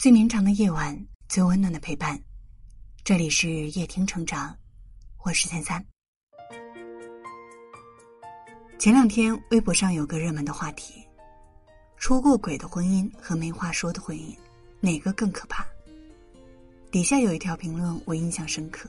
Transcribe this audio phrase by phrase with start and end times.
[0.00, 2.18] 最绵长的夜晚，最温暖的陪伴。
[3.04, 4.56] 这里是夜听成长，
[5.22, 5.84] 我是三三。
[8.78, 11.06] 前两天微博上有个热门的话题：
[11.98, 14.34] 出过轨的婚姻和没话说的婚姻，
[14.80, 15.66] 哪个更可怕？
[16.90, 18.88] 底下有一条评论我印象深刻。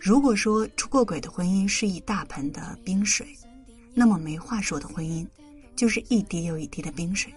[0.00, 3.28] 如果说出过轨的婚姻是一大盆的冰水，
[3.94, 5.24] 那么没话说的婚姻
[5.76, 7.32] 就是一滴又一滴的冰水，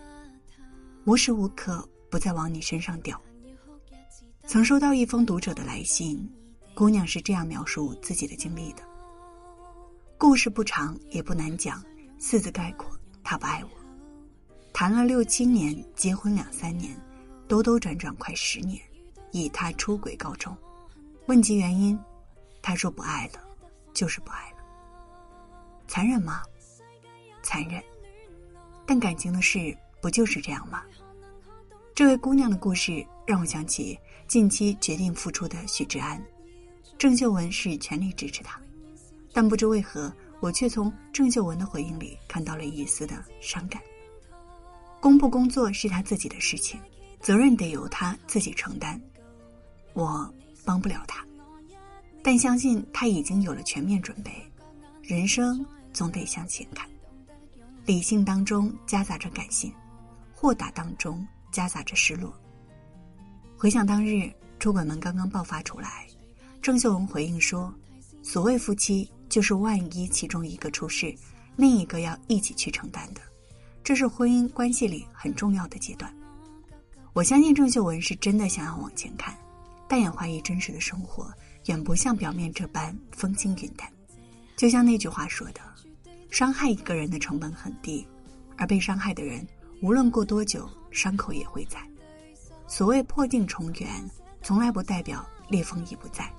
[1.05, 1.87] 无时无刻。
[2.09, 3.21] 不再往你身上掉。
[4.45, 6.29] 曾收到一封读者的来信，
[6.73, 8.83] 姑娘是这样描述自己的经历的：
[10.17, 11.83] 故事不长也不难讲，
[12.17, 12.87] 四字概括：
[13.23, 13.69] 他不爱我。
[14.71, 16.95] 谈了六七年，结婚两三年，
[17.47, 18.81] 兜兜转转快十年，
[19.31, 20.55] 以他出轨告终。
[21.25, 21.99] 问及原因，
[22.61, 23.41] 他说不爱了，
[23.93, 24.57] 就是不爱了。
[25.87, 26.41] 残忍吗？
[27.43, 27.83] 残忍。
[28.85, 30.83] 但感情的事不就是这样吗？
[31.97, 33.97] 这位姑娘的故事让我想起
[34.27, 36.23] 近期决定复出的许志安，
[36.95, 38.61] 郑秀文是全力支持他，
[39.33, 43.81] 但不知为何，我却从郑秀文的回应里看到了一丝的伤感。
[44.99, 46.79] 工不工作是他自己的事情，
[47.19, 49.01] 责任得由他自己承担，
[49.93, 50.31] 我
[50.63, 51.25] 帮不了他，
[52.21, 54.31] 但相信他已经有了全面准备。
[55.01, 56.87] 人生总得向前看，
[57.87, 59.73] 理性当中夹杂着感性，
[60.35, 61.27] 豁达当中。
[61.57, 62.31] 夹杂着失落。
[63.57, 66.05] 回想当日出轨门刚刚爆发出来，
[66.61, 67.73] 郑秀文回应说
[68.21, 71.11] ：“所谓夫妻，就是万一其中一个出事，
[71.55, 73.21] 另一个要一起去承担的，
[73.83, 76.13] 这是婚姻关系里很重要的阶段。”
[77.13, 79.35] 我相信郑秀文是真的想要往前看，
[79.87, 81.33] 但也怀疑真实的生活
[81.65, 83.91] 远不像表面这般风轻云淡。
[84.55, 85.61] 就像那句话说的
[86.29, 88.07] ：“伤害一个人的成本很低，
[88.57, 89.43] 而被伤害的人。”
[89.81, 91.79] 无论过多久，伤口也会在。
[92.67, 93.89] 所谓破镜重圆，
[94.41, 96.31] 从来不代表裂缝已不在。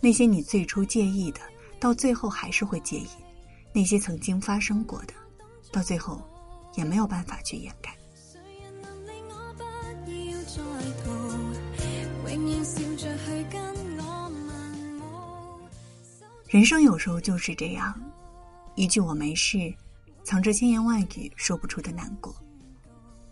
[0.00, 1.40] 那些你最初介意的，
[1.78, 3.08] 到最后还是会介意；
[3.72, 5.14] 那些曾经发生过的，
[5.70, 6.20] 到最后
[6.74, 7.94] 也没有办法去掩盖。
[16.48, 17.94] 人生有时候就是这样，
[18.74, 19.74] 一句“我没事”，
[20.22, 22.34] 藏着千言万语说不出的难过。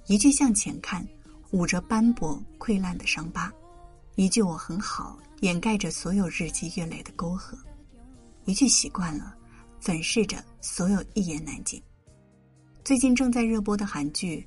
[0.07, 1.07] 一句向前看，
[1.53, 3.49] 捂着斑驳溃烂的伤疤；
[4.17, 7.57] 一句我很好，掩盖着所有日积月累的沟壑；
[8.45, 9.35] 一句习惯了，
[9.81, 11.81] 粉饰着所有一言难尽。
[12.85, 14.47] 最近正在热播的韩剧，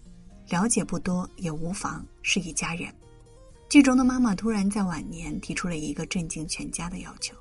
[0.49, 2.93] 了解不多也无妨，是一家人。
[3.69, 7.33] 剧中的妈妈突然在晚年提出了一个震惊全家的要求，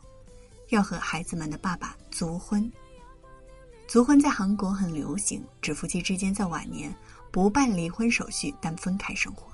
[0.70, 2.72] 要和孩子们的爸爸族婚。
[3.88, 6.94] 族婚在韩国很流行，指夫妻之间在晚年。
[7.34, 9.52] 不办离婚手续，但分开生活。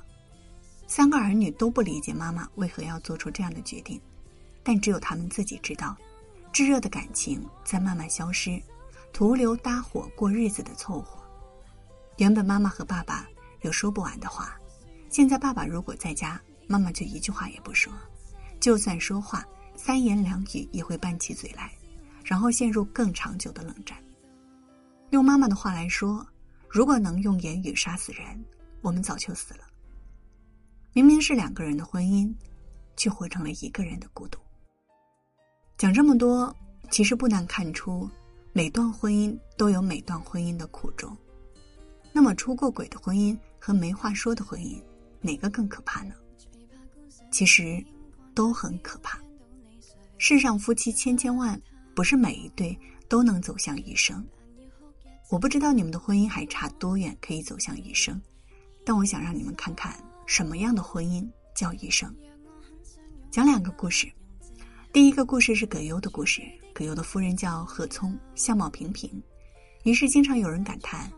[0.87, 3.99] 三个儿女都不理解妈妈为何要做出这样的决定，
[4.63, 5.97] 但只有他们自己知道，
[6.53, 8.63] 炙热的感情在慢慢消失，
[9.15, 11.23] 徒留搭伙过日子的凑合。
[12.19, 13.27] 原本妈妈和爸爸
[13.63, 14.55] 有说不完的话，
[15.09, 17.91] 现在爸爸如果在家，妈妈就一句话也不说；
[18.61, 19.43] 就算说话，
[19.75, 21.73] 三言两语也会拌起嘴来，
[22.23, 23.97] 然后陷入更长久的冷战。
[25.13, 26.27] 用妈妈的话来说。
[26.71, 28.25] 如果能用言语杀死人，
[28.81, 29.61] 我们早就死了。
[30.93, 32.33] 明明是两个人的婚姻，
[32.97, 34.39] 却活成了一个人的孤独。
[35.77, 36.55] 讲这么多，
[36.89, 38.09] 其实不难看出，
[38.53, 41.17] 每段婚姻都有每段婚姻的苦衷。
[42.13, 44.81] 那么，出过轨的婚姻和没话说的婚姻，
[45.21, 46.15] 哪个更可怕呢？
[47.33, 47.85] 其实，
[48.33, 49.19] 都很可怕。
[50.19, 51.61] 世上夫妻千千万，
[51.97, 52.79] 不是每一对
[53.09, 54.25] 都能走向余生。
[55.31, 58.21] 我不知道你们的婚姻还差多远可以走向余生，
[58.85, 59.97] 但我想让你们看看
[60.27, 61.25] 什么样的婚姻
[61.55, 62.13] 叫余生。
[63.31, 64.11] 讲两个故事，
[64.93, 66.43] 第一个故事是葛优的故事。
[66.75, 69.23] 葛优的夫人叫贺聪，相貌平平，
[69.85, 71.09] 于是经常有人感叹：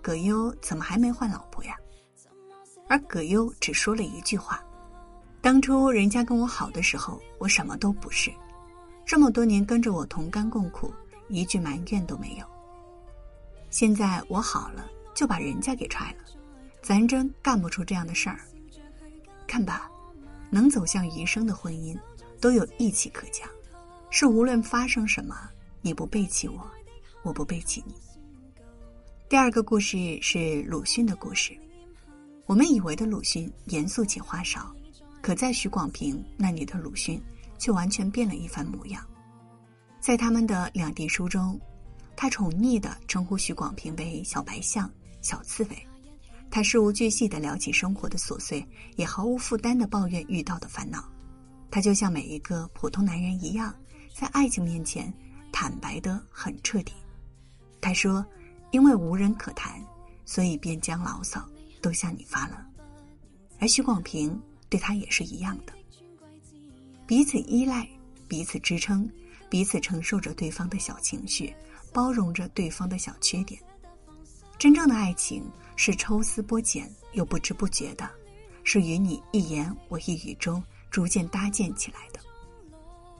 [0.00, 1.74] 葛优怎么还没换老婆呀？
[2.88, 4.62] 而葛优只说了一句话：
[5.40, 8.30] 当初人家跟我好的时候，我什么都不是；
[9.04, 10.92] 这么多年跟着我同甘共苦，
[11.28, 12.46] 一句埋怨都没有。
[13.70, 16.24] 现在我好了，就把人家给踹了，
[16.80, 18.40] 咱真干不出这样的事儿。
[19.46, 19.90] 看吧，
[20.50, 21.98] 能走向余生的婚姻，
[22.40, 23.46] 都有义气可讲，
[24.10, 25.36] 是无论发生什么，
[25.82, 26.66] 你不背弃我，
[27.22, 27.94] 我不背弃你。
[29.28, 31.54] 第二个故事是鲁迅的故事。
[32.46, 34.74] 我们以为的鲁迅严肃且话少，
[35.20, 37.22] 可在许广平那里的鲁迅
[37.58, 39.06] 却完全变了一番模样。
[40.00, 41.60] 在他们的两地书中。
[42.20, 44.90] 他宠溺的称呼许广平为“小白象
[45.22, 45.86] ”“小刺猬”，
[46.50, 48.66] 他事无巨细的聊起生活的琐碎，
[48.96, 51.08] 也毫无负担的抱怨遇到的烦恼。
[51.70, 53.72] 他就像每一个普通男人一样，
[54.12, 55.14] 在爱情面前
[55.52, 56.92] 坦白的很彻底。
[57.80, 58.26] 他说
[58.72, 59.80] ：“因为无人可谈，
[60.24, 61.48] 所以便将牢骚
[61.80, 62.66] 都向你发了。”
[63.60, 64.36] 而许广平
[64.68, 65.72] 对他也是一样的，
[67.06, 67.88] 彼此依赖，
[68.26, 69.08] 彼此支撑，
[69.48, 71.54] 彼此承受着对方的小情绪，
[71.92, 73.60] 包容着对方的小缺点。
[74.58, 75.42] 真正的爱情。
[75.80, 78.10] 是抽丝剥茧又不知不觉的，
[78.64, 82.18] 是与你一言我一语中逐渐搭建起来的。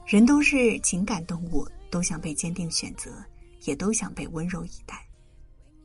[0.04, 3.12] 人都是情感动物，都想被坚定选择，
[3.62, 5.06] 也都想被温柔以待。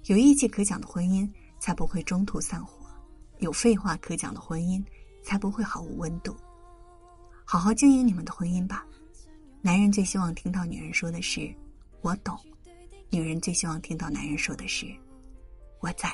[0.06, 2.88] 有义气可讲的婚姻，才不会中途散伙；
[3.38, 4.84] 有废话可讲的婚姻，
[5.22, 6.36] 才不会毫无温度。
[7.46, 8.84] 好好经营你们的婚姻吧。
[9.62, 11.54] 男人最希望听到女人说的是
[12.02, 12.36] “我懂”，
[13.14, 14.88] 女人最希望听到男人说的是
[15.80, 16.12] “我在”。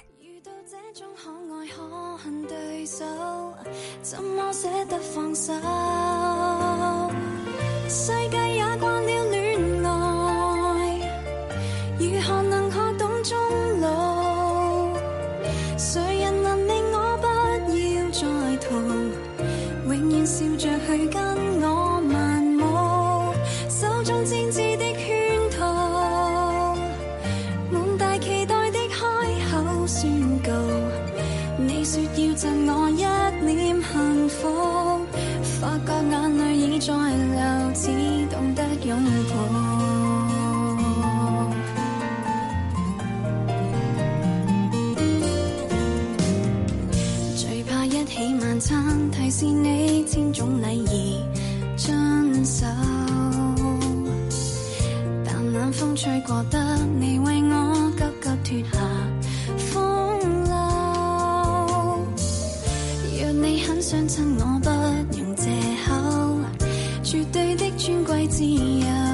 [0.93, 3.05] 种可爱可恨对手，
[4.01, 5.53] 怎么舍得放手？
[7.87, 9.18] 世界也惯了
[33.81, 34.47] 幸福，
[35.59, 37.87] 发觉眼泪已在流，只
[38.29, 38.97] 懂得拥
[39.29, 39.35] 抱。
[47.35, 51.19] 最怕一起晚餐，提示你千种礼仪
[51.77, 52.65] 遵守，
[55.25, 57.18] 但冷风吹过得你
[63.89, 65.49] 相亲我不用借
[65.87, 65.95] 口，
[67.01, 69.08] 绝对的尊贵自由。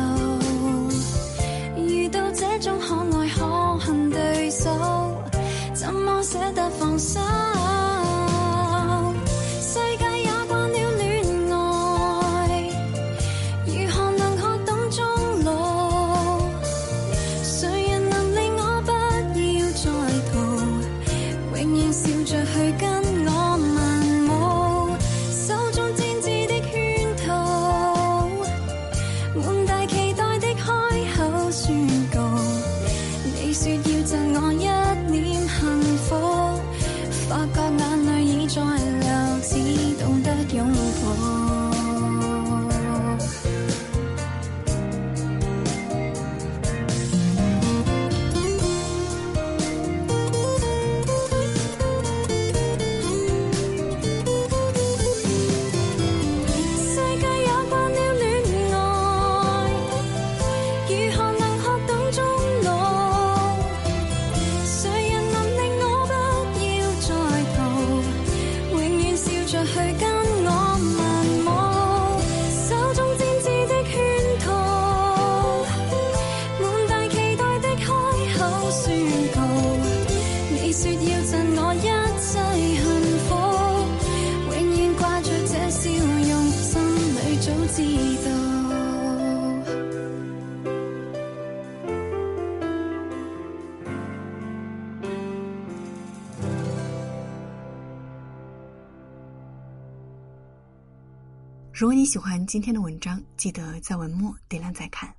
[101.78, 105.14] 如果你喜欢今天的文章，记得在文末点亮再看。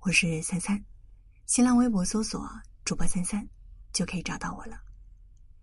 [0.00, 0.78] 我是三三，
[1.46, 2.46] 新浪微博搜索
[2.84, 3.48] “主播三三”
[3.90, 4.78] 就可以找到我了。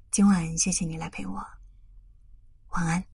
[0.09, 1.35] 今晚谢谢你来陪我，
[2.69, 3.10] 晚安。